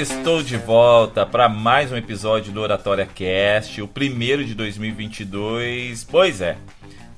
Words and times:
Estou 0.00 0.42
de 0.42 0.56
volta 0.56 1.26
para 1.26 1.46
mais 1.46 1.92
um 1.92 1.96
episódio 1.96 2.50
do 2.50 2.62
Oratória 2.62 3.04
Cast, 3.04 3.82
o 3.82 3.86
primeiro 3.86 4.42
de 4.42 4.54
2022. 4.54 6.04
Pois 6.04 6.40
é, 6.40 6.56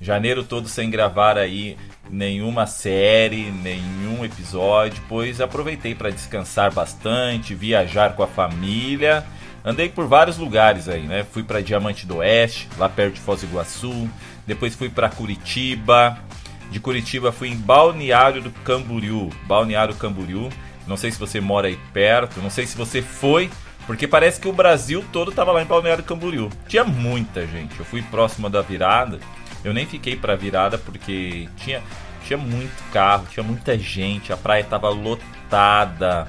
janeiro 0.01 0.43
todo 0.43 0.67
sem 0.67 0.91
gravar 0.91 1.39
aí 1.39 1.77
nenhuma 2.11 2.67
série, 2.67 3.53
nenhum 3.53 4.25
episódio, 4.25 5.01
pois 5.09 5.41
aproveitei 5.41 5.95
para 5.95 6.11
descansar 6.11 6.75
bastante, 6.75 7.55
viajar 7.55 8.17
com 8.17 8.25
a 8.25 8.27
família. 8.27 9.25
Andei 9.65 9.89
por 9.89 10.09
vários 10.09 10.37
lugares 10.37 10.89
aí, 10.89 11.03
né? 11.03 11.23
Fui 11.23 11.45
para 11.45 11.63
Diamante 11.63 12.05
do 12.05 12.17
Oeste, 12.17 12.69
lá 12.77 12.89
perto 12.89 13.15
de 13.15 13.21
Foz 13.21 13.43
do 13.43 13.47
Iguaçu, 13.47 14.11
depois 14.45 14.75
fui 14.75 14.89
para 14.89 15.09
Curitiba. 15.09 16.19
De 16.69 16.81
Curitiba 16.81 17.31
fui 17.31 17.49
em 17.49 17.57
Balneário 17.57 18.43
do 18.43 18.51
Camboriú, 18.51 19.31
Balneário 19.47 19.95
Camboriú 19.95 20.51
não 20.87 20.97
sei 20.97 21.11
se 21.11 21.19
você 21.19 21.41
mora 21.41 21.69
aí 21.69 21.79
perto, 21.93 22.41
não 22.41 22.51
sei 22.51 22.67
se 22.67 22.77
você 22.77 23.01
foi, 23.01 23.51
porque 23.87 24.07
parece 24.07 24.41
que 24.41 24.49
o 24.49 24.53
Brasil 24.53 25.05
todo 25.13 25.31
estava 25.31 25.53
lá 25.53 25.63
em 25.63 25.67
Balneário 25.67 26.05
Camboriú. 26.05 26.51
Tinha 26.69 26.85
muita 26.85 27.47
gente. 27.47 27.79
Eu 27.79 27.85
fui 27.85 28.03
próximo 28.03 28.49
da 28.49 28.63
virada. 28.63 29.19
Eu 29.65 29.73
nem 29.73 29.87
fiquei 29.87 30.17
para 30.17 30.37
virada 30.37 30.79
porque 30.79 31.49
tinha 31.57 31.83
tinha 32.25 32.39
muito 32.39 32.83
carro, 32.93 33.27
tinha 33.31 33.43
muita 33.43 33.77
gente, 33.77 34.33
a 34.33 34.37
praia 34.37 34.63
estava 34.63 34.89
lotada. 34.89 36.29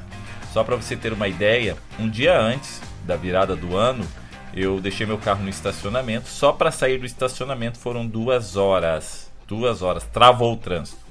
Só 0.52 0.64
para 0.64 0.76
você 0.76 0.96
ter 0.96 1.14
uma 1.14 1.28
ideia, 1.28 1.78
um 2.00 2.10
dia 2.10 2.38
antes 2.38 2.82
da 3.06 3.16
virada 3.16 3.56
do 3.56 3.76
ano, 3.76 4.06
eu 4.54 4.80
deixei 4.80 5.06
meu 5.06 5.18
carro 5.18 5.44
no 5.44 5.50
estacionamento. 5.50 6.28
Só 6.28 6.52
para 6.52 6.72
sair 6.72 7.00
do 7.00 7.06
estacionamento 7.06 7.80
foram 7.80 8.06
duas 8.06 8.56
horas. 8.56 9.32
Duas 9.48 9.82
horas. 9.82 10.04
Travou 10.04 10.54
o 10.54 10.58
trânsito. 10.58 11.03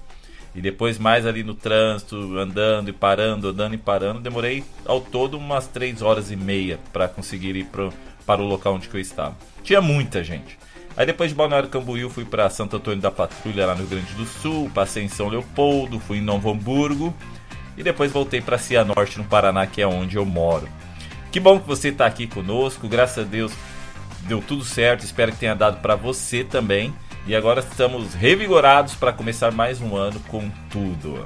E 0.55 0.61
depois 0.61 0.99
mais 0.99 1.27
ali 1.27 1.43
no 1.43 1.55
trânsito, 1.55 2.39
andando 2.39 2.91
e 2.91 2.93
parando, 2.93 3.49
andando 3.49 3.75
e 3.75 3.79
parando, 3.79 4.21
demorei 4.21 4.63
ao 4.85 5.01
todo 5.01 5.39
umas 5.39 5.67
3 5.67 6.03
horas 6.03 6.31
e 6.31 6.37
meia 6.37 6.79
para 6.93 7.09
conseguir 7.09 7.57
ir 7.57 7.65
pro, 7.65 7.93
para 8.27 8.43
o 8.43 8.47
local 8.47 8.75
onde 8.75 8.89
eu 8.93 9.01
estava. 9.01 9.37
Tinha 9.63 9.81
muita 9.81 10.23
gente. 10.23 10.59
Aí 10.97 11.07
depois 11.07 11.31
de 11.31 11.37
Balneário 11.37 11.71
Camboriú 11.71 12.11
fui 12.11 12.25
para 12.25 12.51
Santo 12.51 12.77
Antônio 12.77 13.01
da 13.01 13.11
Patrulha 13.11 13.67
lá 13.67 13.75
no 13.75 13.81
Rio 13.81 13.89
Grande 13.89 14.13
do 14.13 14.27
Sul, 14.27 14.71
passei 14.75 15.03
em 15.03 15.09
São 15.09 15.29
Leopoldo, 15.29 15.99
fui 15.99 16.19
em 16.19 16.23
Novo 16.23 16.51
Hamburgo 16.51 17.15
e 17.77 17.83
depois 17.83 18.13
voltei 18.13 18.43
para 18.43 18.59
Cianorte 18.59 19.17
no 19.17 19.25
Paraná, 19.25 19.67
que 19.67 19.81
é 19.81 19.87
onde 19.87 20.17
eu 20.17 20.27
moro. 20.27 20.69
Que 21.31 21.41
bom 21.41 21.59
que 21.59 21.67
você 21.67 21.89
está 21.89 22.05
aqui 22.05 22.27
conosco, 22.27 22.87
graças 22.87 23.25
a 23.25 23.29
Deus 23.29 23.53
deu 24.27 24.43
tudo 24.43 24.65
certo, 24.65 25.03
espero 25.05 25.33
que 25.33 25.39
tenha 25.39 25.55
dado 25.55 25.81
para 25.81 25.97
você 25.97 26.45
também. 26.45 26.95
E 27.25 27.37
agora 27.37 27.61
estamos 27.61 28.15
revigorados 28.15 28.97
para 28.97 29.13
começar 29.13 29.53
mais 29.53 29.81
um 29.81 29.95
ano 29.95 30.19
com 30.27 30.51
tudo. 30.69 31.25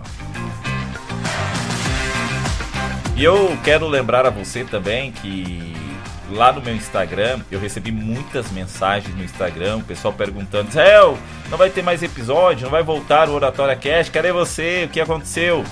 E 3.17 3.25
eu 3.25 3.57
quero 3.65 3.89
lembrar 3.89 4.27
a 4.27 4.31
você 4.31 4.63
também 4.63 5.11
que 5.11 5.75
lá 6.31 6.53
no 6.53 6.61
meu 6.61 6.75
Instagram 6.75 7.41
eu 7.51 7.59
recebi 7.59 7.91
muitas 7.91 8.53
mensagens 8.53 9.17
no 9.17 9.25
Instagram, 9.25 9.79
o 9.79 9.85
pessoal 9.85 10.13
perguntando: 10.13 10.69
Israel, 10.69 11.17
não 11.49 11.57
vai 11.57 11.71
ter 11.71 11.81
mais 11.83 12.03
episódio, 12.03 12.65
não 12.65 12.71
vai 12.71 12.83
voltar 12.83 13.31
o 13.31 13.33
Oratória 13.33 13.75
Cash, 13.75 14.11
cadê 14.11 14.33
você? 14.33 14.85
O 14.85 14.91
que 14.91 15.01
aconteceu? 15.01 15.65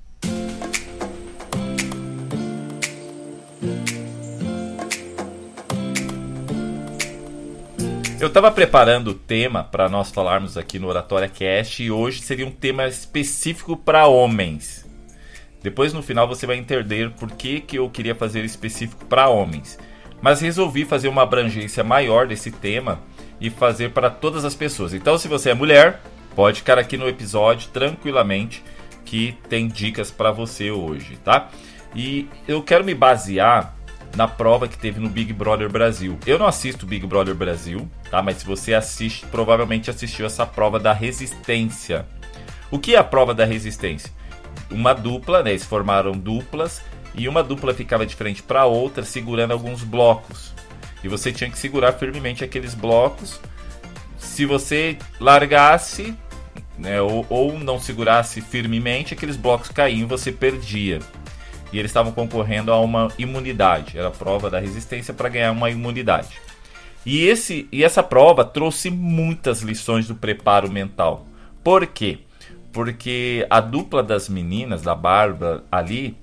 Eu 8.21 8.29
estava 8.29 8.53
preparando 8.53 9.09
o 9.09 9.15
tema 9.15 9.65
para 9.65 9.89
nós 9.89 10.13
falarmos 10.13 10.57
aqui 10.57 10.79
no 10.79 10.87
Oratória 10.87 11.29
Cast 11.29 11.83
e 11.83 11.91
hoje 11.91 12.23
seria 12.23 12.47
um 12.47 12.53
tema 12.53 12.87
específico 12.87 13.77
para 13.77 14.07
homens. 14.07 14.87
Depois 15.65 15.93
no 15.93 16.01
final 16.01 16.29
você 16.29 16.47
vai 16.47 16.59
entender 16.59 17.11
por 17.11 17.33
que, 17.33 17.61
que 17.61 17.77
eu 17.77 17.91
queria 17.91 18.15
fazer 18.15 18.45
específico 18.45 19.05
para 19.07 19.29
homens 19.29 19.77
mas 20.21 20.41
resolvi 20.41 20.85
fazer 20.85 21.09
uma 21.09 21.23
abrangência 21.23 21.85
maior 21.85 22.27
desse 22.27 22.51
tema 22.51 23.01
e 23.41 23.51
fazer 23.51 23.91
para 23.91 24.11
todas 24.11 24.45
as 24.45 24.55
pessoas. 24.55 24.95
Então, 24.95 25.19
se 25.19 25.29
você 25.29 25.51
é 25.51 25.55
mulher, 25.55 26.01
pode 26.35 26.59
ficar 26.59 26.79
aqui 26.79 26.97
no 26.97 27.09
episódio 27.09 27.69
tranquilamente 27.73 28.63
que 29.05 29.39
tem 29.49 29.69
dicas 29.69 30.11
para 30.11 30.33
você 30.33 30.71
hoje, 30.71 31.17
tá? 31.25 31.49
E 31.95 32.29
eu 32.47 32.63
quero 32.63 32.85
me 32.85 32.95
basear 32.95 33.75
na 34.17 34.27
prova 34.27 34.67
que 34.67 34.79
teve 34.79 34.99
no 34.99 35.09
Big 35.09 35.33
Brother 35.33 35.69
Brasil. 35.69 36.19
Eu 36.27 36.39
não 36.39 36.47
assisto 36.47 36.87
Big 36.87 37.07
Brother 37.07 37.35
Brasil, 37.35 37.89
tá? 38.11 38.23
Mas 38.23 38.39
se 38.39 38.47
você 38.47 38.75
assiste, 38.75 39.27
provavelmente 39.27 39.91
assistiu 39.91 40.27
essa 40.27 40.45
prova 40.45 40.81
da 40.81 40.93
resistência. 40.93 42.07
O 42.71 42.79
que 42.79 42.95
é 42.95 42.99
a 42.99 43.05
prova 43.05 43.33
da 43.33 43.45
resistência? 43.45 44.11
Uma 44.71 44.93
dupla, 44.93 45.43
né? 45.43 45.51
Eles 45.51 45.65
formaram 45.65 46.13
duplas 46.13 46.83
e 47.17 47.29
uma 47.29 47.43
dupla 47.43 47.73
ficava 47.73 48.05
de 48.05 48.15
frente 48.15 48.43
para 48.43 48.67
outra 48.67 49.05
segurando 49.05 49.53
alguns 49.53 49.83
blocos. 49.83 50.53
E 51.03 51.09
você 51.09 51.33
tinha 51.33 51.51
que 51.51 51.59
segurar 51.59 51.93
firmemente 51.93 52.45
aqueles 52.45 52.75
blocos. 52.75 53.41
Se 54.19 54.45
você 54.45 54.99
largasse 55.19 56.15
né, 56.79 57.01
ou, 57.01 57.25
ou 57.29 57.59
não 57.59 57.81
segurasse 57.81 58.41
firmemente, 58.41 59.15
aqueles 59.15 59.37
blocos 59.37 59.71
caíam 59.71 60.01
e 60.01 60.05
você 60.05 60.31
perdia. 60.31 60.99
E 61.73 61.79
eles 61.79 61.91
estavam 61.91 62.13
concorrendo 62.13 62.73
a 62.73 62.81
uma 62.81 63.09
imunidade. 63.19 63.99
Era 63.99 64.09
a 64.09 64.13
prova 64.13 64.51
da 64.51 64.59
resistência 64.59 65.15
para 65.15 65.29
ganhar 65.29 65.53
uma 65.53 65.71
imunidade. 65.71 66.39
E, 67.05 67.25
esse, 67.27 67.69
e 67.71 67.85
essa 67.85 68.03
prova 68.03 68.45
trouxe 68.45 68.91
muitas 68.91 69.63
lições 69.63 70.07
do 70.07 70.15
preparo 70.15 70.71
mental. 70.71 71.27
Por 71.63 71.87
quê? 71.87 72.19
Porque 72.73 73.47
a 73.49 73.61
dupla 73.61 74.03
das 74.03 74.29
meninas, 74.29 74.83
da 74.83 74.95
Bárbara 74.95 75.65
ali, 75.71 76.17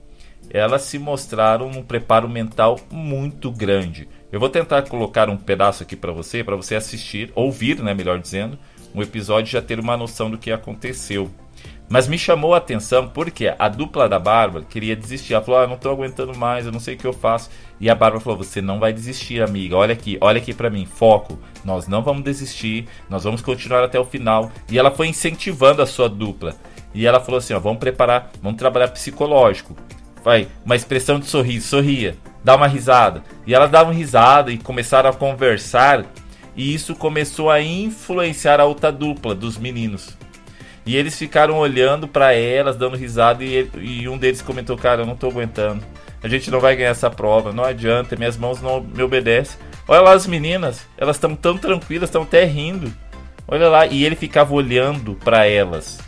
elas 0.54 0.84
se 0.84 1.00
mostraram 1.00 1.68
um 1.68 1.82
preparo 1.82 2.30
mental 2.30 2.80
muito 2.92 3.52
grande. 3.52 4.08
Eu 4.32 4.40
vou 4.40 4.50
tentar 4.50 4.84
colocar 4.84 5.28
um 5.28 5.36
pedaço 5.36 5.82
aqui 5.82 5.96
para 5.96 6.12
você, 6.12 6.44
para 6.44 6.56
você 6.56 6.76
assistir, 6.76 7.32
ouvir, 7.34 7.82
né, 7.82 7.94
melhor 7.94 8.20
dizendo, 8.20 8.58
um 8.94 9.02
episódio 9.02 9.50
e 9.50 9.54
já 9.54 9.62
ter 9.62 9.80
uma 9.80 9.98
noção 9.98 10.30
do 10.30 10.38
que 10.38 10.52
aconteceu. 10.52 11.32
Mas 11.90 12.08
me 12.08 12.18
chamou 12.18 12.54
a 12.54 12.58
atenção 12.58 13.08
porque 13.08 13.54
a 13.58 13.68
dupla 13.68 14.08
da 14.08 14.20
Bárbara 14.20 14.66
queria 14.66 14.96
desistir. 14.96 15.34
Ela 15.34 15.44
falou: 15.44 15.60
ah, 15.62 15.68
não 15.68 15.78
tô 15.78 15.90
aguentando 15.90 16.36
mais, 16.36 16.66
eu 16.66 16.72
não 16.72 16.80
sei 16.80 16.96
o 16.96 16.98
que 16.98 17.06
eu 17.06 17.14
faço. 17.14 17.50
E 17.80 17.90
a 17.90 17.96
Bárbara 17.96 18.22
falou: 18.24 18.38
Você 18.38 18.62
não 18.62 18.80
vai 18.80 18.94
desistir, 18.94 19.42
amiga. 19.42 19.76
Olha 19.76 19.94
aqui, 19.94 20.18
olha 20.22 20.38
aqui 20.38 20.54
para 20.54 20.70
mim, 20.70 20.86
foco. 20.86 21.38
Nós 21.64 21.88
não 21.88 22.02
vamos 22.02 22.24
desistir, 22.24 22.88
nós 23.10 23.24
vamos 23.24 23.42
continuar 23.42 23.84
até 23.84 24.00
o 24.00 24.06
final. 24.06 24.52
E 24.72 24.80
ela 24.80 24.92
foi 24.92 25.08
incentivando 25.08 25.82
a 25.82 25.86
sua 25.86 26.10
dupla. 26.10 26.56
E 26.94 27.06
ela 27.06 27.20
falou 27.20 27.38
assim: 27.38 27.54
ó, 27.54 27.60
vamos 27.60 27.80
preparar, 27.80 28.32
vamos 28.42 28.58
trabalhar 28.58 28.88
psicológico 28.88 29.76
vai, 30.24 30.48
uma 30.66 30.75
expressão 30.75 31.20
de 31.20 31.25
sorriso, 31.25 31.68
sorria, 31.68 32.16
dá 32.44 32.56
uma 32.56 32.68
risada. 32.68 33.24
E 33.46 33.54
ela 33.54 33.68
dava 33.68 33.90
uma 33.90 33.96
risada 33.96 34.52
e 34.52 34.58
começaram 34.58 35.10
a 35.10 35.14
conversar, 35.14 36.06
e 36.56 36.74
isso 36.74 36.96
começou 36.96 37.50
a 37.50 37.62
influenciar 37.62 38.60
a 38.60 38.66
outra 38.66 38.92
dupla 38.92 39.34
dos 39.36 39.58
meninos. 39.58 40.18
E 40.86 40.96
eles 40.96 41.18
ficaram 41.18 41.58
olhando 41.58 42.08
para 42.08 42.34
elas, 42.34 42.75
dando 42.75 42.98
risada, 42.98 43.44
e, 43.44 43.70
e, 43.78 44.10
um 44.10 44.18
deles 44.18 44.42
comentou: 44.42 44.78
Cara, 44.78 45.02
eu 45.02 45.06
não 45.06 45.16
tô 45.16 45.28
aguentando. 45.28 45.84
A 46.22 46.28
gente 46.28 46.52
não 46.52 46.60
vai 46.60 46.76
ganhar 46.76 46.90
essa 46.90 47.10
prova, 47.10 47.52
não 47.52 47.64
adianta, 47.64 48.16
minhas 48.16 48.38
mãos 48.38 48.62
não 48.62 48.81
me 48.81 49.04
obedecem. 49.04 49.58
Olha 49.88 50.02
lá 50.02 50.14
as 50.14 50.26
meninas, 50.26 50.86
elas 50.98 51.18
estão 51.18 51.36
tão 51.36 51.58
tranquilas, 51.58 52.10
estão 52.10 52.24
até 52.24 52.46
rindo. 52.46 52.94
Olha 53.48 53.68
lá, 53.68 53.86
e 53.86 54.06
ele 54.06 54.16
ficava 54.16 54.54
olhando 54.54 55.16
para 55.16 55.46
elas, 55.46 56.00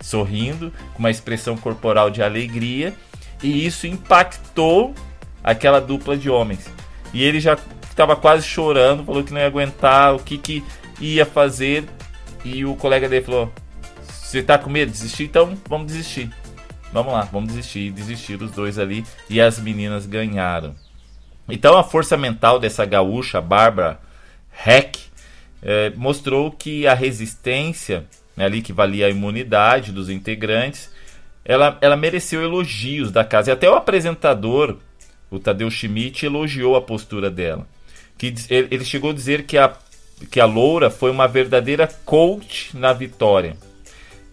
sorrindo, 0.00 0.70
com 0.92 0.98
uma 0.98 1.10
expressão 1.10 1.56
corporal 1.56 2.10
de 2.10 2.22
alegria, 2.22 2.94
e 3.42 3.66
isso 3.66 3.86
impactou 3.86 4.94
aquela 5.42 5.80
dupla 5.80 6.16
de 6.16 6.30
homens. 6.30 6.70
E 7.12 7.22
ele 7.22 7.40
já 7.40 7.58
estava 7.90 8.16
quase 8.16 8.46
chorando, 8.46 9.04
falou 9.04 9.22
que 9.22 9.32
não 9.32 9.40
ia 9.40 9.46
aguentar, 9.46 10.14
o 10.14 10.18
que, 10.18 10.38
que 10.38 10.64
ia 11.00 11.26
fazer. 11.26 11.84
E 12.44 12.64
o 12.64 12.74
colega 12.76 13.08
dele 13.08 13.24
falou: 13.24 13.52
Você 14.04 14.42
tá 14.42 14.58
com 14.58 14.70
medo 14.70 14.90
de 14.90 14.98
desistir? 14.98 15.24
Então 15.24 15.56
vamos 15.68 15.88
desistir. 15.88 16.30
Vamos 16.92 17.12
lá, 17.12 17.22
vamos 17.22 17.48
desistir. 17.48 17.86
E 17.86 17.90
desistiram 17.90 18.46
os 18.46 18.52
dois 18.52 18.78
ali 18.78 19.04
e 19.28 19.40
as 19.40 19.58
meninas 19.58 20.06
ganharam. 20.06 20.74
Então 21.48 21.76
a 21.76 21.82
força 21.82 22.16
mental 22.16 22.58
dessa 22.58 22.84
gaúcha, 22.84 23.40
Bárbara 23.40 24.00
Heck, 24.66 25.00
eh, 25.62 25.92
mostrou 25.96 26.50
que 26.50 26.86
a 26.86 26.94
resistência, 26.94 28.04
né, 28.36 28.44
ali 28.44 28.62
que 28.62 28.72
valia 28.72 29.06
a 29.06 29.10
imunidade 29.10 29.92
dos 29.92 30.08
integrantes, 30.08 30.90
ela, 31.44 31.76
ela 31.80 31.96
mereceu 31.96 32.42
elogios 32.42 33.10
da 33.10 33.24
casa. 33.24 33.50
E 33.50 33.52
até 33.52 33.68
o 33.68 33.74
apresentador, 33.74 34.76
o 35.30 35.38
Tadeu 35.38 35.70
Schmidt, 35.70 36.24
elogiou 36.24 36.76
a 36.76 36.82
postura 36.82 37.30
dela. 37.30 37.66
Que 38.16 38.32
ele 38.48 38.84
chegou 38.84 39.10
a 39.10 39.14
dizer 39.14 39.44
que 39.44 39.58
a, 39.58 39.74
que 40.30 40.38
a 40.38 40.44
Loura 40.44 40.90
foi 40.90 41.10
uma 41.10 41.26
verdadeira 41.26 41.88
coach 42.04 42.76
na 42.76 42.92
vitória. 42.92 43.56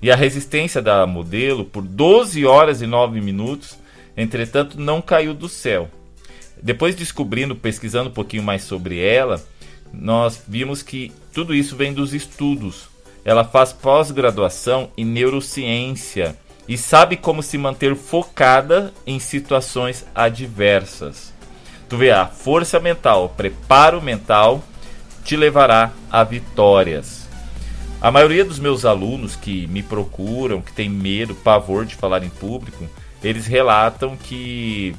E 0.01 0.11
a 0.11 0.15
resistência 0.15 0.81
da 0.81 1.05
modelo 1.05 1.65
por 1.65 1.81
12 1.81 2.45
horas 2.45 2.81
e 2.81 2.87
9 2.87 3.19
minutos, 3.19 3.77
entretanto, 4.15 4.79
não 4.79 5.01
caiu 5.01 5.33
do 5.33 5.49
céu. 5.49 5.89
Depois 6.61 6.95
descobrindo, 6.95 7.55
pesquisando 7.55 8.09
um 8.09 8.13
pouquinho 8.13 8.43
mais 8.43 8.63
sobre 8.63 8.99
ela, 8.99 9.41
nós 9.91 10.41
vimos 10.47 10.83
que 10.83 11.11
tudo 11.33 11.55
isso 11.55 11.75
vem 11.75 11.93
dos 11.93 12.13
estudos. 12.13 12.87
Ela 13.25 13.43
faz 13.43 13.73
pós-graduação 13.73 14.91
em 14.95 15.03
neurociência 15.03 16.35
e 16.69 16.77
sabe 16.77 17.17
como 17.17 17.41
se 17.41 17.57
manter 17.57 17.95
focada 17.95 18.93
em 19.03 19.17
situações 19.17 20.05
adversas. 20.13 21.33
Tu 21.89 21.97
vê, 21.97 22.11
a 22.11 22.27
força 22.27 22.79
mental, 22.79 23.33
preparo 23.35 23.99
mental 23.99 24.63
te 25.23 25.35
levará 25.35 25.91
a 26.11 26.23
vitórias. 26.23 27.27
A 27.99 28.11
maioria 28.11 28.45
dos 28.45 28.59
meus 28.59 28.85
alunos 28.85 29.35
que 29.35 29.65
me 29.65 29.81
procuram, 29.81 30.61
que 30.61 30.71
tem 30.71 30.87
medo, 30.87 31.33
pavor 31.33 31.87
de 31.87 31.95
falar 31.95 32.23
em 32.23 32.29
público, 32.29 32.87
eles 33.23 33.47
relatam 33.47 34.15
que, 34.15 34.95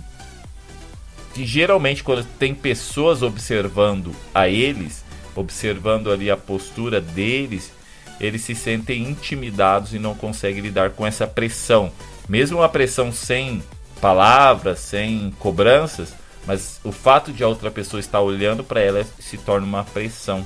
que 1.33 1.47
geralmente 1.47 2.03
quando 2.03 2.27
tem 2.37 2.53
pessoas 2.53 3.23
observando 3.23 4.13
a 4.35 4.49
eles, 4.49 5.05
observando 5.37 6.11
ali 6.11 6.33
a 6.33 6.37
postura 6.37 7.01
deles, 7.01 7.73
eles 8.21 8.43
se 8.43 8.55
sentem 8.55 9.03
intimidados 9.09 9.95
e 9.95 9.99
não 9.99 10.15
conseguem 10.15 10.63
lidar 10.63 10.91
com 10.91 11.07
essa 11.07 11.27
pressão. 11.27 11.91
Mesmo 12.29 12.59
uma 12.59 12.69
pressão 12.69 13.11
sem 13.11 13.63
palavras, 14.01 14.79
sem 14.79 15.33
cobranças, 15.39 16.15
mas 16.47 16.81
o 16.85 16.93
fato 16.93 17.33
de 17.33 17.43
a 17.43 17.49
outra 17.49 17.71
pessoa 17.71 18.01
estar 18.01 18.21
olhando 18.21 18.63
para 18.63 18.81
ela 18.81 19.05
se 19.19 19.37
torna 19.39 19.67
uma 19.67 19.85
pressão 19.85 20.45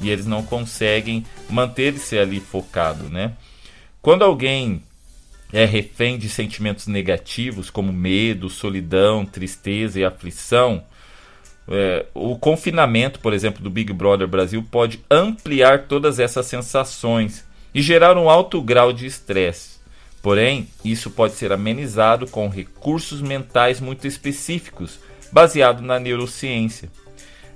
e 0.00 0.10
eles 0.10 0.26
não 0.26 0.42
conseguem 0.42 1.24
manter-se 1.48 2.18
ali 2.18 2.40
focado, 2.40 3.08
né? 3.08 3.32
Quando 4.02 4.22
alguém 4.22 4.82
é 5.52 5.64
refém 5.64 6.18
de 6.18 6.28
sentimentos 6.28 6.86
negativos 6.86 7.70
como 7.70 7.92
medo, 7.92 8.50
solidão, 8.50 9.24
tristeza 9.24 10.00
e 10.00 10.04
aflição, 10.04 10.82
é, 11.68 12.06
o 12.14 12.36
confinamento, 12.36 13.20
por 13.20 13.32
exemplo, 13.32 13.62
do 13.62 13.70
Big 13.70 13.92
Brother 13.92 14.28
Brasil 14.28 14.64
pode 14.70 15.00
ampliar 15.10 15.84
todas 15.84 16.18
essas 16.18 16.46
sensações 16.46 17.44
e 17.74 17.80
gerar 17.80 18.16
um 18.16 18.28
alto 18.28 18.60
grau 18.60 18.92
de 18.92 19.06
estresse. 19.06 19.74
Porém, 20.22 20.68
isso 20.84 21.10
pode 21.10 21.34
ser 21.34 21.52
amenizado 21.52 22.26
com 22.26 22.48
recursos 22.48 23.20
mentais 23.20 23.80
muito 23.80 24.06
específicos, 24.06 24.98
baseado 25.30 25.82
na 25.82 25.98
neurociência. 25.98 26.90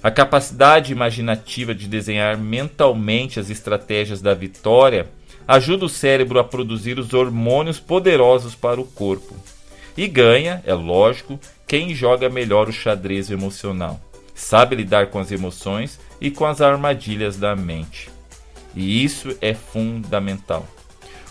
A 0.02 0.10
capacidade 0.10 0.92
imaginativa 0.92 1.74
de 1.74 1.88
desenhar 1.88 2.36
mentalmente 2.36 3.40
as 3.40 3.50
estratégias 3.50 4.20
da 4.20 4.34
vitória 4.34 5.08
ajuda 5.46 5.86
o 5.86 5.88
cérebro 5.88 6.38
a 6.38 6.44
produzir 6.44 6.98
os 6.98 7.14
hormônios 7.14 7.80
poderosos 7.80 8.54
para 8.54 8.80
o 8.80 8.84
corpo. 8.84 9.34
E 9.96 10.06
ganha, 10.06 10.62
é 10.66 10.74
lógico, 10.74 11.40
quem 11.68 11.94
joga 11.94 12.30
melhor 12.30 12.68
o 12.68 12.72
xadrez 12.72 13.30
emocional. 13.30 14.00
Sabe 14.34 14.74
lidar 14.74 15.08
com 15.08 15.18
as 15.18 15.30
emoções 15.30 16.00
e 16.18 16.30
com 16.30 16.46
as 16.46 16.62
armadilhas 16.62 17.36
da 17.36 17.54
mente. 17.54 18.08
E 18.74 19.04
isso 19.04 19.36
é 19.42 19.52
fundamental. 19.52 20.66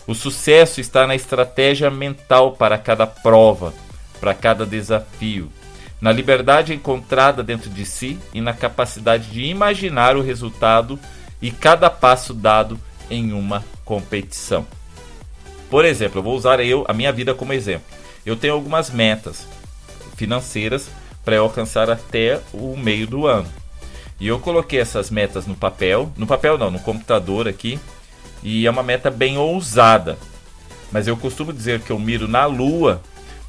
O 0.06 0.14
sucesso 0.14 0.80
está 0.80 1.06
na 1.06 1.16
estratégia 1.16 1.90
mental 1.90 2.52
para 2.52 2.78
cada 2.78 3.06
prova, 3.06 3.74
para 4.20 4.32
cada 4.32 4.64
desafio, 4.64 5.50
na 6.00 6.12
liberdade 6.12 6.72
encontrada 6.72 7.42
dentro 7.42 7.68
de 7.68 7.84
si 7.84 8.16
e 8.32 8.40
na 8.40 8.54
capacidade 8.54 9.30
de 9.30 9.42
imaginar 9.44 10.16
o 10.16 10.22
resultado 10.22 10.98
e 11.42 11.50
cada 11.50 11.90
passo 11.90 12.32
dado 12.32 12.78
em 13.10 13.32
uma 13.32 13.64
competição. 13.84 14.66
Por 15.68 15.84
exemplo, 15.84 16.20
eu 16.20 16.22
vou 16.22 16.36
usar 16.36 16.60
eu 16.60 16.84
a 16.88 16.94
minha 16.94 17.12
vida 17.12 17.34
como 17.34 17.52
exemplo 17.52 17.98
eu 18.28 18.36
tenho 18.36 18.52
algumas 18.52 18.90
metas 18.90 19.46
financeiras 20.18 20.90
para 21.24 21.36
eu 21.36 21.44
alcançar 21.44 21.88
até 21.88 22.40
o 22.52 22.76
meio 22.76 23.06
do 23.06 23.26
ano. 23.26 23.48
E 24.20 24.26
eu 24.26 24.40
coloquei 24.40 24.80
essas 24.80 25.10
metas 25.10 25.46
no 25.46 25.54
papel, 25.54 26.12
no 26.16 26.26
papel 26.26 26.58
não, 26.58 26.70
no 26.70 26.80
computador 26.80 27.46
aqui, 27.46 27.78
e 28.42 28.66
é 28.66 28.70
uma 28.70 28.82
meta 28.82 29.10
bem 29.10 29.38
ousada. 29.38 30.18
Mas 30.90 31.06
eu 31.06 31.16
costumo 31.16 31.52
dizer 31.52 31.80
que 31.80 31.90
eu 31.90 31.98
miro 31.98 32.26
na 32.26 32.44
lua, 32.46 33.00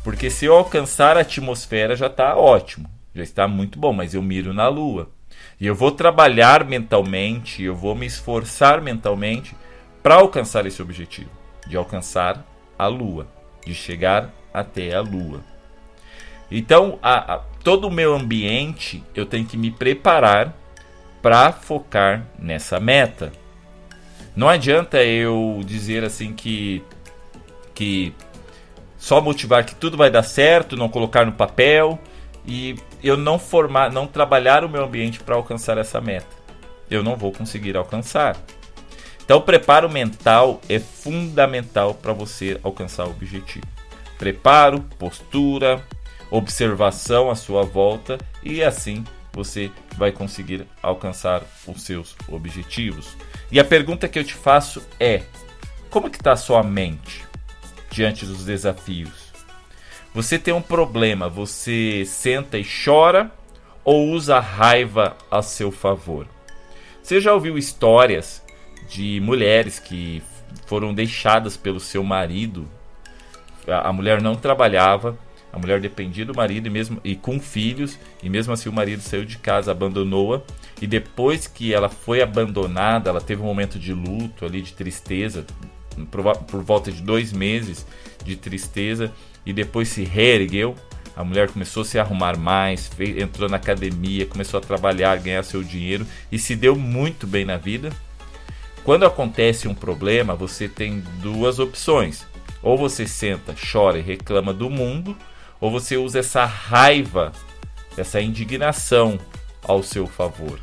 porque 0.03 0.29
se 0.29 0.45
eu 0.45 0.55
alcançar 0.55 1.17
a 1.17 1.21
atmosfera 1.21 1.95
já 1.95 2.07
está 2.07 2.35
ótimo, 2.35 2.87
já 3.15 3.23
está 3.23 3.47
muito 3.47 3.79
bom, 3.79 3.91
mas 3.91 4.13
eu 4.13 4.21
miro 4.21 4.53
na 4.53 4.67
lua. 4.67 5.09
E 5.59 5.65
eu 5.65 5.73
vou 5.73 5.91
trabalhar 5.91 6.63
mentalmente, 6.63 7.63
eu 7.63 7.75
vou 7.75 7.95
me 7.95 8.05
esforçar 8.05 8.81
mentalmente 8.81 9.55
para 10.03 10.15
alcançar 10.15 10.65
esse 10.65 10.81
objetivo, 10.81 11.31
de 11.67 11.75
alcançar 11.75 12.45
a 12.77 12.87
lua, 12.87 13.27
de 13.65 13.73
chegar 13.73 14.31
até 14.53 14.93
a 14.93 15.01
Lua. 15.01 15.43
Então, 16.51 16.97
a, 17.01 17.35
a, 17.35 17.37
todo 17.63 17.87
o 17.87 17.91
meu 17.91 18.15
ambiente 18.15 19.03
eu 19.13 19.25
tenho 19.25 19.45
que 19.45 19.57
me 19.57 19.71
preparar 19.71 20.53
para 21.21 21.51
focar 21.51 22.25
nessa 22.37 22.79
meta. 22.79 23.31
Não 24.35 24.47
adianta 24.47 25.03
eu 25.03 25.61
dizer 25.65 26.03
assim 26.03 26.33
que 26.33 26.83
que 27.73 28.13
só 28.97 29.21
motivar 29.21 29.65
que 29.65 29.73
tudo 29.73 29.95
vai 29.95 30.09
dar 30.09 30.23
certo, 30.23 30.75
não 30.75 30.89
colocar 30.89 31.25
no 31.25 31.31
papel 31.31 31.97
e 32.45 32.75
eu 33.01 33.15
não 33.15 33.39
formar, 33.39 33.89
não 33.91 34.05
trabalhar 34.05 34.65
o 34.65 34.69
meu 34.69 34.83
ambiente 34.83 35.21
para 35.21 35.35
alcançar 35.35 35.77
essa 35.77 36.01
meta. 36.01 36.27
Eu 36.89 37.01
não 37.01 37.15
vou 37.15 37.31
conseguir 37.31 37.77
alcançar. 37.77 38.35
Então, 39.23 39.37
o 39.37 39.41
preparo 39.41 39.89
mental 39.89 40.59
é 40.67 40.79
fundamental 40.79 41.93
para 41.93 42.11
você 42.11 42.59
alcançar 42.63 43.05
o 43.05 43.11
objetivo 43.11 43.65
preparo, 44.19 44.81
postura, 44.99 45.81
observação 46.31 47.29
à 47.29 47.35
sua 47.35 47.63
volta 47.63 48.17
e 48.43 48.63
assim 48.63 49.03
você 49.33 49.71
vai 49.95 50.11
conseguir 50.11 50.65
alcançar 50.81 51.43
os 51.67 51.83
seus 51.83 52.15
objetivos. 52.27 53.15
E 53.51 53.59
a 53.59 53.65
pergunta 53.65 54.07
que 54.07 54.17
eu 54.19 54.23
te 54.23 54.33
faço 54.33 54.81
é: 54.99 55.23
como 55.89 56.09
que 56.09 56.17
está 56.17 56.35
sua 56.35 56.63
mente 56.63 57.25
diante 57.91 58.25
dos 58.25 58.45
desafios? 58.45 59.29
Você 60.13 60.39
tem 60.39 60.53
um 60.53 60.61
problema, 60.61 61.29
você 61.29 62.03
senta 62.05 62.57
e 62.57 62.65
chora 62.65 63.31
ou 63.83 64.09
usa 64.09 64.37
a 64.37 64.41
raiva 64.41 65.15
a 65.29 65.41
seu 65.41 65.71
favor? 65.71 66.27
Você 67.01 67.21
já 67.21 67.33
ouviu 67.33 67.57
histórias 67.57 68.43
de 68.89 69.19
mulheres 69.21 69.79
que 69.79 70.21
foram 70.65 70.93
deixadas 70.93 71.55
pelo 71.55 71.79
seu 71.79 72.03
marido 72.03 72.67
a, 73.67 73.91
mulher 73.93 74.21
não 74.21 74.35
trabalhava, 74.35 75.17
a 75.51 75.57
mulher 75.57 75.79
dependia 75.79 76.25
do 76.25 76.35
marido 76.35 76.67
e 76.67 76.69
mesmo 76.69 76.99
e 77.03 77.15
com 77.15 77.39
filhos, 77.39 77.97
e 78.21 78.29
mesmo 78.29 78.53
assim 78.53 78.69
o 78.69 78.73
marido 78.73 79.01
saiu 79.01 79.25
de 79.25 79.37
casa, 79.37 79.71
abandonou-a. 79.71 80.41
E 80.81 80.85
depois 80.85 81.47
que 81.47 81.73
ela 81.73 81.89
foi 81.89 82.21
abandonada, 82.21 83.09
ela 83.09 83.21
teve 83.21 83.41
um 83.41 83.45
momento 83.45 83.79
de 83.79 83.93
luto 83.93 84.45
ali, 84.45 84.61
de 84.61 84.73
tristeza, 84.73 85.45
por, 86.11 86.37
por 86.37 86.63
volta 86.63 86.91
de 86.91 87.01
dois 87.01 87.33
meses 87.33 87.85
de 88.23 88.35
tristeza, 88.35 89.11
e 89.45 89.51
depois 89.51 89.89
se 89.89 90.03
reergueu. 90.03 90.75
A 91.15 91.23
mulher 91.23 91.49
começou 91.49 91.81
a 91.81 91.85
se 91.85 91.99
arrumar 91.99 92.37
mais, 92.37 92.87
fez, 92.87 93.17
entrou 93.17 93.49
na 93.49 93.57
academia, 93.57 94.25
começou 94.25 94.57
a 94.59 94.61
trabalhar, 94.61 95.17
ganhar 95.17 95.43
seu 95.43 95.63
dinheiro 95.63 96.05
e 96.31 96.39
se 96.39 96.55
deu 96.55 96.75
muito 96.75 97.27
bem 97.27 97.43
na 97.43 97.57
vida. 97.57 97.89
Quando 98.83 99.05
acontece 99.05 99.67
um 99.67 99.75
problema, 99.75 100.35
você 100.35 100.69
tem 100.69 101.03
duas 101.21 101.59
opções. 101.59 102.25
Ou 102.61 102.77
você 102.77 103.05
senta, 103.07 103.53
chora 103.71 103.99
e 103.99 104.01
reclama 104.01 104.53
do 104.53 104.69
mundo, 104.69 105.15
ou 105.59 105.69
você 105.69 105.97
usa 105.97 106.19
essa 106.19 106.45
raiva, 106.45 107.31
essa 107.97 108.21
indignação 108.21 109.19
ao 109.63 109.83
seu 109.83 110.07
favor. 110.07 110.59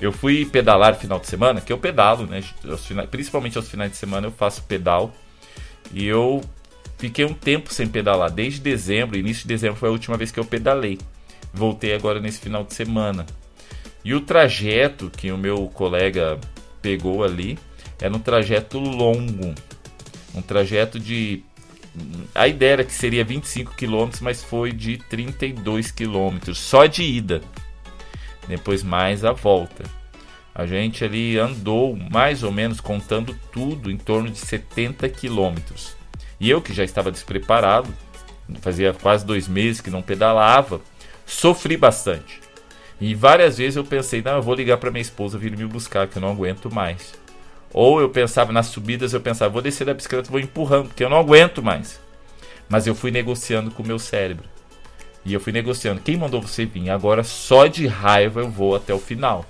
Eu 0.00 0.12
fui 0.12 0.46
pedalar 0.46 0.96
final 0.96 1.20
de 1.20 1.26
semana, 1.26 1.60
que 1.60 1.72
eu 1.72 1.78
pedalo, 1.78 2.26
né? 2.26 2.42
Principalmente 3.10 3.58
aos 3.58 3.68
finais 3.68 3.90
de 3.90 3.98
semana 3.98 4.26
eu 4.26 4.32
faço 4.32 4.62
pedal. 4.62 5.12
E 5.92 6.06
eu 6.06 6.40
fiquei 6.96 7.24
um 7.24 7.34
tempo 7.34 7.72
sem 7.72 7.86
pedalar, 7.86 8.30
desde 8.30 8.60
dezembro, 8.60 9.18
início 9.18 9.42
de 9.42 9.48
dezembro 9.48 9.76
foi 9.76 9.88
a 9.88 9.92
última 9.92 10.16
vez 10.16 10.30
que 10.30 10.40
eu 10.40 10.44
pedalei. 10.44 10.98
Voltei 11.52 11.94
agora 11.94 12.20
nesse 12.20 12.40
final 12.40 12.64
de 12.64 12.74
semana. 12.74 13.26
E 14.04 14.14
o 14.14 14.20
trajeto 14.20 15.10
que 15.10 15.30
o 15.30 15.36
meu 15.36 15.68
colega 15.68 16.38
pegou 16.80 17.22
ali 17.22 17.58
era 18.00 18.14
um 18.14 18.18
trajeto 18.18 18.78
longo. 18.78 19.54
Um 20.34 20.40
trajeto 20.40 20.98
de. 20.98 21.42
A 22.34 22.46
ideia 22.46 22.72
era 22.72 22.84
que 22.84 22.92
seria 22.92 23.24
25 23.24 23.74
km, 23.74 24.10
mas 24.20 24.44
foi 24.44 24.72
de 24.72 24.98
32 25.08 25.90
km, 25.90 26.52
só 26.54 26.86
de 26.86 27.02
ida. 27.02 27.40
Depois 28.46 28.82
mais 28.82 29.24
a 29.24 29.32
volta. 29.32 29.84
A 30.54 30.66
gente 30.66 31.04
ali 31.04 31.38
andou 31.38 31.96
mais 31.96 32.42
ou 32.42 32.52
menos 32.52 32.80
contando 32.80 33.36
tudo 33.52 33.90
em 33.90 33.96
torno 33.96 34.30
de 34.30 34.38
70 34.38 35.08
quilômetros. 35.08 35.96
E 36.38 36.50
eu 36.50 36.60
que 36.60 36.72
já 36.72 36.84
estava 36.84 37.10
despreparado, 37.10 37.92
fazia 38.60 38.92
quase 38.92 39.24
dois 39.24 39.46
meses 39.46 39.80
que 39.80 39.90
não 39.90 40.02
pedalava, 40.02 40.80
sofri 41.26 41.76
bastante. 41.76 42.40
E 43.00 43.14
várias 43.14 43.58
vezes 43.58 43.76
eu 43.76 43.84
pensei, 43.84 44.20
não, 44.22 44.36
eu 44.36 44.42
vou 44.42 44.54
ligar 44.54 44.76
para 44.76 44.90
minha 44.90 45.00
esposa 45.00 45.38
vir 45.38 45.56
me 45.56 45.64
buscar, 45.64 46.06
que 46.06 46.18
eu 46.18 46.22
não 46.22 46.30
aguento 46.30 46.72
mais. 46.72 47.14
Ou 47.72 48.00
eu 48.00 48.08
pensava 48.08 48.52
nas 48.52 48.66
subidas, 48.66 49.12
eu 49.12 49.20
pensava, 49.20 49.52
vou 49.52 49.62
descer 49.62 49.84
da 49.84 49.94
bicicleta, 49.94 50.30
vou 50.30 50.40
empurrando, 50.40 50.88
porque 50.88 51.04
eu 51.04 51.10
não 51.10 51.18
aguento 51.18 51.62
mais. 51.62 52.00
Mas 52.68 52.86
eu 52.86 52.94
fui 52.94 53.10
negociando 53.10 53.70
com 53.70 53.82
o 53.82 53.86
meu 53.86 53.98
cérebro. 53.98 54.48
E 55.24 55.34
eu 55.34 55.40
fui 55.40 55.52
negociando, 55.52 56.00
quem 56.00 56.16
mandou 56.16 56.40
você 56.40 56.64
vir? 56.64 56.90
Agora 56.90 57.22
só 57.22 57.66
de 57.66 57.86
raiva 57.86 58.40
eu 58.40 58.50
vou 58.50 58.74
até 58.74 58.92
o 58.92 58.98
final. 58.98 59.44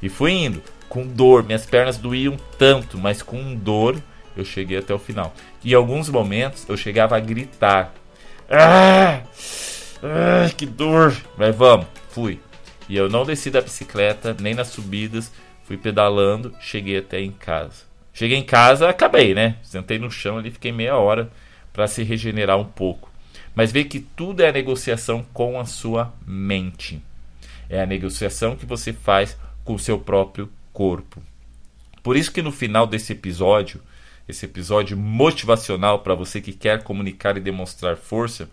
E 0.00 0.08
fui 0.08 0.32
indo, 0.32 0.62
com 0.88 1.06
dor, 1.06 1.42
minhas 1.42 1.66
pernas 1.66 1.96
doíam 1.96 2.36
tanto, 2.58 2.98
mas 2.98 3.22
com 3.22 3.54
dor 3.54 3.96
eu 4.36 4.44
cheguei 4.44 4.78
até 4.78 4.94
o 4.94 4.98
final. 4.98 5.34
E 5.64 5.72
em 5.72 5.74
alguns 5.74 6.08
momentos 6.08 6.64
eu 6.68 6.76
chegava 6.76 7.16
a 7.16 7.20
gritar. 7.20 7.92
Ah! 8.48 9.22
ah 10.02 10.50
que 10.56 10.66
dor! 10.66 11.14
Mas 11.36 11.54
vamos, 11.54 11.86
fui. 12.10 12.40
E 12.88 12.96
eu 12.96 13.08
não 13.08 13.24
desci 13.24 13.50
da 13.50 13.60
bicicleta, 13.60 14.36
nem 14.38 14.54
nas 14.54 14.68
subidas, 14.68 15.32
fui 15.64 15.76
pedalando, 15.76 16.54
cheguei 16.60 16.98
até 16.98 17.20
em 17.20 17.32
casa. 17.32 17.84
Cheguei 18.12 18.36
em 18.36 18.44
casa, 18.44 18.88
acabei, 18.88 19.34
né? 19.34 19.56
Sentei 19.62 19.98
no 19.98 20.10
chão 20.10 20.38
ali, 20.38 20.50
fiquei 20.50 20.72
meia 20.72 20.96
hora 20.96 21.30
para 21.72 21.86
se 21.86 22.02
regenerar 22.02 22.58
um 22.58 22.64
pouco. 22.64 23.10
Mas 23.54 23.72
vê 23.72 23.84
que 23.84 24.00
tudo 24.00 24.42
é 24.42 24.48
a 24.48 24.52
negociação 24.52 25.24
com 25.32 25.58
a 25.58 25.64
sua 25.64 26.12
mente. 26.26 27.02
É 27.68 27.80
a 27.80 27.86
negociação 27.86 28.56
que 28.56 28.66
você 28.66 28.92
faz 28.92 29.36
com 29.64 29.74
o 29.74 29.78
seu 29.78 29.98
próprio 29.98 30.50
corpo. 30.72 31.22
Por 32.02 32.16
isso 32.16 32.32
que 32.32 32.42
no 32.42 32.52
final 32.52 32.86
desse 32.86 33.12
episódio 33.12 33.80
esse 34.28 34.46
episódio 34.46 34.96
motivacional 34.96 36.00
para 36.00 36.14
você 36.14 36.40
que 36.40 36.52
quer 36.52 36.82
comunicar 36.82 37.36
e 37.36 37.40
demonstrar 37.40 37.96
força, 37.96 38.48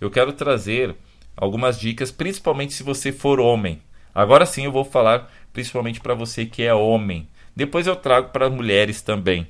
eu 0.00 0.10
quero 0.10 0.32
trazer 0.32 0.94
algumas 1.36 1.78
dicas, 1.78 2.10
principalmente 2.10 2.72
se 2.72 2.82
você 2.82 3.12
for 3.12 3.40
homem. 3.40 3.80
Agora 4.14 4.46
sim 4.46 4.64
eu 4.64 4.72
vou 4.72 4.84
falar 4.84 5.30
principalmente 5.52 6.00
para 6.00 6.14
você 6.14 6.46
que 6.46 6.62
é 6.62 6.74
homem. 6.74 7.28
Depois 7.54 7.86
eu 7.86 7.96
trago 7.96 8.30
para 8.30 8.50
mulheres 8.50 9.02
também. 9.02 9.46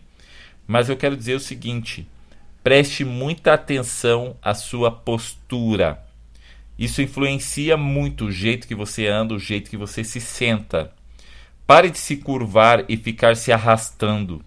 Mas 0.66 0.88
eu 0.88 0.96
quero 0.96 1.16
dizer 1.16 1.34
o 1.34 1.40
seguinte: 1.40 2.06
preste 2.62 3.04
muita 3.04 3.54
atenção 3.54 4.36
à 4.42 4.54
sua 4.54 4.90
postura. 4.90 6.02
Isso 6.78 7.02
influencia 7.02 7.76
muito 7.76 8.26
o 8.26 8.32
jeito 8.32 8.66
que 8.66 8.74
você 8.74 9.06
anda, 9.06 9.34
o 9.34 9.38
jeito 9.38 9.68
que 9.68 9.76
você 9.76 10.02
se 10.02 10.20
senta. 10.20 10.92
Pare 11.66 11.90
de 11.90 11.98
se 11.98 12.16
curvar 12.16 12.84
e 12.88 12.96
ficar 12.96 13.36
se 13.36 13.52
arrastando 13.52 14.44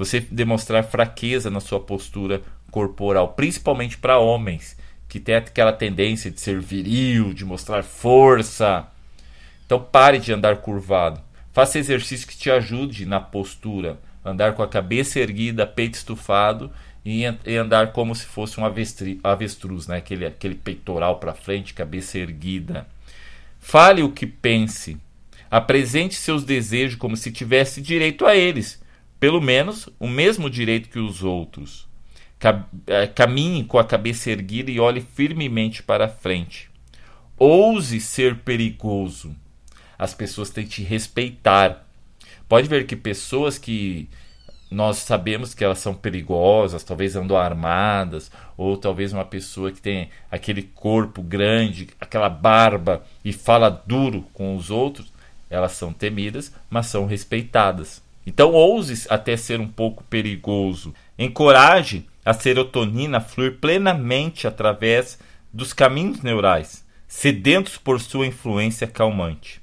você 0.00 0.18
demonstrar 0.18 0.82
fraqueza 0.82 1.50
na 1.50 1.60
sua 1.60 1.78
postura 1.78 2.40
corporal, 2.70 3.34
principalmente 3.34 3.98
para 3.98 4.18
homens 4.18 4.74
que 5.06 5.20
tem 5.20 5.34
aquela 5.34 5.74
tendência 5.74 6.30
de 6.30 6.40
ser 6.40 6.58
viril, 6.58 7.34
de 7.34 7.44
mostrar 7.44 7.84
força. 7.84 8.88
Então 9.70 9.80
pare 9.80 10.18
de 10.18 10.32
andar 10.32 10.56
curvado. 10.56 11.20
Faça 11.52 11.78
exercício 11.78 12.26
que 12.26 12.36
te 12.36 12.50
ajude 12.50 13.06
na 13.06 13.20
postura, 13.20 14.00
andar 14.24 14.54
com 14.54 14.64
a 14.64 14.68
cabeça 14.68 15.20
erguida, 15.20 15.64
peito 15.64 15.94
estufado 15.94 16.72
e, 17.04 17.24
andar 17.56 17.92
como 17.92 18.12
se 18.12 18.26
fosse 18.26 18.58
um 18.58 18.64
avestruz, 18.64 19.86
né? 19.86 19.98
aquele, 19.98 20.26
aquele 20.26 20.56
peitoral 20.56 21.20
para 21.20 21.34
frente, 21.34 21.72
cabeça 21.72 22.18
erguida. 22.18 22.84
Fale 23.60 24.02
o 24.02 24.10
que 24.10 24.26
pense. 24.26 24.96
Apresente 25.48 26.16
seus 26.16 26.42
desejos 26.42 26.98
como 26.98 27.16
se 27.16 27.30
tivesse 27.30 27.80
direito 27.80 28.26
a 28.26 28.34
eles 28.34 28.82
pelo 29.20 29.40
menos 29.40 29.88
o 30.00 30.08
mesmo 30.08 30.50
direito 30.50 30.88
que 30.88 30.98
os 30.98 31.22
outros. 31.22 31.86
É, 32.88 33.06
caminhe 33.06 33.62
com 33.62 33.78
a 33.78 33.84
cabeça 33.84 34.32
erguida 34.32 34.68
e 34.68 34.80
olhe 34.80 35.00
firmemente 35.00 35.80
para 35.80 36.08
frente. 36.08 36.68
Ouse 37.38 38.00
ser 38.00 38.38
perigoso. 38.38 39.36
As 40.00 40.14
pessoas 40.14 40.48
têm 40.48 40.64
que 40.64 40.70
te 40.70 40.82
respeitar. 40.82 41.86
Pode 42.48 42.66
ver 42.66 42.86
que 42.86 42.96
pessoas 42.96 43.58
que 43.58 44.08
nós 44.70 44.96
sabemos 44.96 45.52
que 45.52 45.62
elas 45.62 45.78
são 45.78 45.92
perigosas, 45.92 46.82
talvez 46.82 47.16
andam 47.16 47.36
armadas, 47.36 48.32
ou 48.56 48.78
talvez 48.78 49.12
uma 49.12 49.26
pessoa 49.26 49.70
que 49.70 49.82
tem 49.82 50.08
aquele 50.30 50.62
corpo 50.62 51.22
grande, 51.22 51.88
aquela 52.00 52.30
barba 52.30 53.04
e 53.22 53.30
fala 53.30 53.68
duro 53.68 54.22
com 54.32 54.56
os 54.56 54.70
outros, 54.70 55.12
elas 55.50 55.72
são 55.72 55.92
temidas, 55.92 56.50
mas 56.70 56.86
são 56.86 57.04
respeitadas. 57.04 58.02
Então 58.26 58.54
ouse 58.54 59.06
até 59.10 59.36
ser 59.36 59.60
um 59.60 59.68
pouco 59.68 60.02
perigoso. 60.04 60.94
Encoraje 61.18 62.08
a 62.24 62.32
serotonina 62.32 63.18
a 63.18 63.20
fluir 63.20 63.58
plenamente 63.58 64.46
através 64.46 65.18
dos 65.52 65.74
caminhos 65.74 66.22
neurais, 66.22 66.86
sedentos 67.06 67.76
por 67.76 68.00
sua 68.00 68.26
influência 68.26 68.86
calmante. 68.86 69.59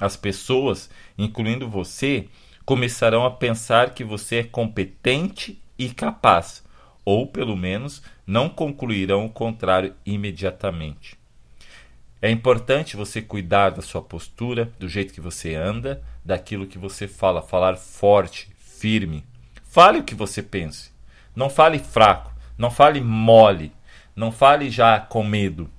As 0.00 0.16
pessoas, 0.16 0.88
incluindo 1.18 1.68
você, 1.68 2.26
começarão 2.64 3.26
a 3.26 3.30
pensar 3.30 3.90
que 3.90 4.02
você 4.02 4.36
é 4.36 4.44
competente 4.44 5.62
e 5.78 5.90
capaz, 5.90 6.64
ou 7.04 7.26
pelo 7.26 7.56
menos 7.56 8.02
não 8.26 8.48
concluirão 8.48 9.26
o 9.26 9.30
contrário 9.30 9.94
imediatamente. 10.06 11.18
É 12.22 12.30
importante 12.30 12.96
você 12.96 13.20
cuidar 13.20 13.70
da 13.70 13.82
sua 13.82 14.00
postura, 14.00 14.70
do 14.78 14.88
jeito 14.88 15.12
que 15.12 15.20
você 15.20 15.54
anda, 15.54 16.02
daquilo 16.24 16.66
que 16.66 16.78
você 16.78 17.06
fala, 17.06 17.42
falar 17.42 17.76
forte, 17.76 18.50
firme. 18.58 19.24
Fale 19.64 19.98
o 19.98 20.04
que 20.04 20.14
você 20.14 20.42
pense. 20.42 20.92
Não 21.34 21.48
fale 21.48 21.78
fraco, 21.78 22.32
não 22.58 22.70
fale 22.70 23.00
mole, 23.00 23.72
não 24.14 24.30
fale 24.30 24.70
já 24.70 25.00
com 25.00 25.24
medo. 25.24 25.70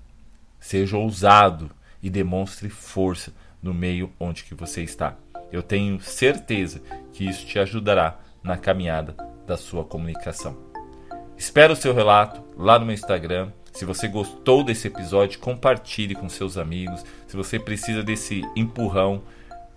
Seja 0.59 0.97
ousado 0.97 1.71
e 2.01 2.09
demonstre 2.09 2.69
força 2.69 3.31
no 3.61 3.73
meio 3.73 4.11
onde 4.19 4.43
que 4.43 4.55
você 4.55 4.81
está. 4.81 5.15
Eu 5.51 5.61
tenho 5.61 5.99
certeza 5.99 6.81
que 7.13 7.27
isso 7.27 7.45
te 7.45 7.59
ajudará 7.59 8.19
na 8.43 8.57
caminhada 8.57 9.15
da 9.45 9.57
sua 9.57 9.83
comunicação. 9.83 10.57
Espero 11.37 11.73
o 11.73 11.75
seu 11.75 11.93
relato 11.93 12.43
lá 12.57 12.79
no 12.79 12.85
meu 12.85 12.93
Instagram 12.93 13.51
se 13.73 13.85
você 13.85 14.07
gostou 14.07 14.63
desse 14.63 14.87
episódio, 14.87 15.39
compartilhe 15.39 16.13
com 16.13 16.27
seus 16.29 16.57
amigos. 16.57 17.03
Se 17.27 17.35
você 17.35 17.57
precisa 17.57 18.03
desse 18.03 18.43
empurrão, 18.55 19.23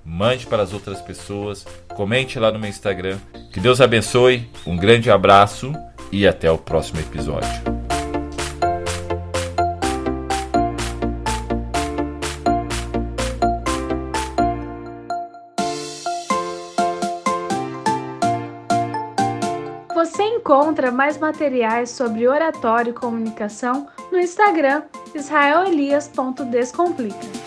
mande 0.04 0.46
para 0.46 0.62
as 0.62 0.72
outras 0.72 1.00
pessoas. 1.00 1.64
Comente 1.94 2.38
lá 2.38 2.50
no 2.50 2.58
meu 2.58 2.68
Instagram. 2.68 3.18
Que 3.52 3.60
Deus 3.60 3.80
abençoe, 3.80 4.48
um 4.66 4.76
grande 4.76 5.10
abraço 5.10 5.72
e 6.10 6.26
até 6.26 6.50
o 6.50 6.58
próximo 6.58 7.00
episódio. 7.00 7.83
Encontra 20.84 20.92
mais 20.92 21.16
materiais 21.16 21.88
sobre 21.90 22.28
oratório 22.28 22.90
e 22.90 22.94
comunicação 22.94 23.86
no 24.12 24.20
Instagram 24.20 24.82
israelelias.descomplica. 25.14 27.43